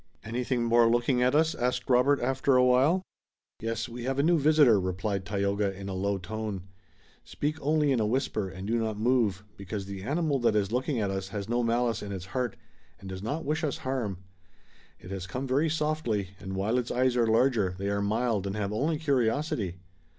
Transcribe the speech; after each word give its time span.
"Anything 0.23 0.63
more 0.63 0.89
looking 0.89 1.21
at 1.21 1.35
us?" 1.35 1.53
asked 1.53 1.87
Robert 1.87 2.19
after 2.21 2.55
awhile. 2.55 3.03
"Yes, 3.59 3.87
we 3.87 4.05
have 4.05 4.17
a 4.17 4.23
new 4.23 4.39
visitor," 4.39 4.79
replied 4.79 5.25
Tayoga 5.25 5.77
in 5.79 5.89
a 5.89 5.93
low 5.93 6.17
tone. 6.17 6.63
"Speak 7.23 7.57
only 7.61 7.91
in 7.91 7.99
a 7.99 8.05
whisper 8.07 8.49
and 8.49 8.65
do 8.65 8.79
not 8.79 8.97
move, 8.97 9.43
because 9.57 9.85
the 9.85 10.01
animal 10.01 10.39
that 10.39 10.55
is 10.55 10.71
looking 10.71 10.99
at 10.99 11.11
us 11.11 11.27
has 11.27 11.47
no 11.47 11.61
malice 11.61 12.01
in 12.01 12.11
its 12.11 12.25
heart, 12.33 12.55
and 12.99 13.09
does 13.09 13.21
not 13.21 13.45
wish 13.45 13.63
us 13.63 13.77
harm. 13.85 14.17
It 14.99 15.11
has 15.11 15.27
come 15.27 15.45
very 15.45 15.69
softly 15.69 16.31
and, 16.39 16.53
while 16.55 16.79
its 16.79 16.89
eyes 16.89 17.15
are 17.15 17.27
larger, 17.27 17.75
they 17.77 17.87
are 17.91 18.01
mild 18.01 18.47
and 18.47 18.55
have 18.55 18.73
only 18.73 18.97
curiosity." 18.97 19.81